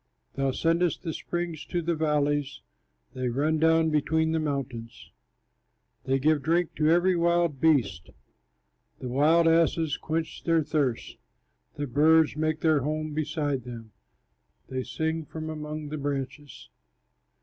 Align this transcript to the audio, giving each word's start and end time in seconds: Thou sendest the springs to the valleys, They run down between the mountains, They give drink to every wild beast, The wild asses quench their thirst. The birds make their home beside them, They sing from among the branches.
Thou 0.33 0.49
sendest 0.49 1.03
the 1.03 1.13
springs 1.13 1.63
to 1.65 1.79
the 1.79 1.93
valleys, 1.93 2.61
They 3.13 3.29
run 3.29 3.59
down 3.59 3.91
between 3.91 4.31
the 4.31 4.39
mountains, 4.39 5.11
They 6.05 6.17
give 6.17 6.41
drink 6.41 6.73
to 6.77 6.89
every 6.89 7.15
wild 7.15 7.59
beast, 7.61 8.09
The 8.97 9.09
wild 9.09 9.47
asses 9.47 9.97
quench 9.97 10.43
their 10.43 10.63
thirst. 10.63 11.17
The 11.75 11.85
birds 11.85 12.35
make 12.35 12.61
their 12.61 12.79
home 12.79 13.13
beside 13.13 13.63
them, 13.63 13.91
They 14.69 14.81
sing 14.81 15.23
from 15.23 15.51
among 15.51 15.89
the 15.89 15.99
branches. 15.99 16.69